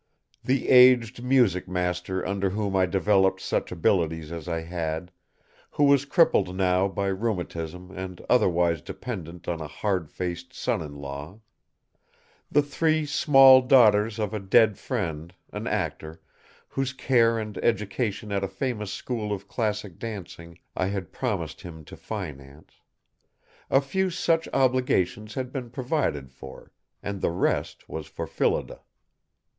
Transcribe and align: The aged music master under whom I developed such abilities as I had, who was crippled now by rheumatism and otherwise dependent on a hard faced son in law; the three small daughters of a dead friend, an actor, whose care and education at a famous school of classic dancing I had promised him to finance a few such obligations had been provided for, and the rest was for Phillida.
The 0.43 0.67
aged 0.69 1.23
music 1.23 1.67
master 1.67 2.25
under 2.25 2.49
whom 2.49 2.75
I 2.75 2.87
developed 2.87 3.39
such 3.39 3.71
abilities 3.71 4.31
as 4.31 4.47
I 4.47 4.61
had, 4.61 5.11
who 5.69 5.83
was 5.83 6.05
crippled 6.05 6.55
now 6.55 6.87
by 6.87 7.05
rheumatism 7.05 7.91
and 7.91 8.19
otherwise 8.27 8.81
dependent 8.81 9.47
on 9.47 9.61
a 9.61 9.67
hard 9.67 10.09
faced 10.09 10.53
son 10.53 10.81
in 10.81 10.95
law; 10.95 11.39
the 12.49 12.63
three 12.63 13.05
small 13.05 13.61
daughters 13.61 14.17
of 14.17 14.33
a 14.33 14.39
dead 14.39 14.75
friend, 14.79 15.35
an 15.53 15.67
actor, 15.67 16.19
whose 16.69 16.93
care 16.93 17.37
and 17.37 17.55
education 17.59 18.31
at 18.31 18.43
a 18.43 18.47
famous 18.47 18.91
school 18.91 19.31
of 19.31 19.47
classic 19.47 19.99
dancing 19.99 20.57
I 20.75 20.87
had 20.87 21.11
promised 21.13 21.61
him 21.61 21.85
to 21.85 21.95
finance 21.95 22.81
a 23.69 23.81
few 23.81 24.09
such 24.09 24.49
obligations 24.51 25.35
had 25.35 25.51
been 25.51 25.69
provided 25.69 26.31
for, 26.31 26.71
and 27.03 27.21
the 27.21 27.29
rest 27.29 27.87
was 27.87 28.07
for 28.07 28.25
Phillida. 28.25 28.79